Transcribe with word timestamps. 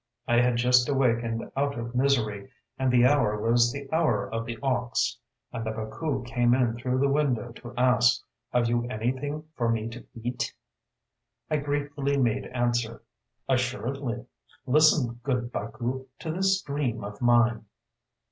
I 0.27 0.37
had 0.39 0.55
just 0.55 0.89
awakened 0.89 1.51
out 1.55 1.77
of 1.77 1.93
misery; 1.93 2.49
and 2.79 2.91
the 2.91 3.05
hour 3.05 3.39
was 3.39 3.71
the 3.71 3.87
Hour 3.93 4.27
of 4.33 4.47
the 4.47 4.57
Ox; 4.63 5.19
and 5.53 5.63
the 5.63 5.69
Baku 5.69 6.23
came 6.23 6.55
in 6.55 6.73
through 6.73 6.97
the 6.97 7.07
window 7.07 7.51
to 7.57 7.71
ask, 7.77 8.23
"Have 8.51 8.67
you 8.67 8.85
anything 8.87 9.43
for 9.55 9.69
me 9.69 9.89
to 9.89 10.03
eat?" 10.15 10.55
I 11.51 11.57
gratefully 11.57 12.17
made 12.17 12.47
answer: 12.47 13.03
"Assuredly!... 13.47 14.25
Listen, 14.65 15.19
good 15.21 15.51
Baku, 15.51 16.07
to 16.17 16.31
this 16.31 16.59
dream 16.63 17.03
of 17.03 17.21
mine! 17.21 17.65